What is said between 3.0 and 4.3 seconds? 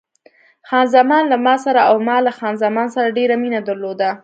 ډېره مینه درلوده.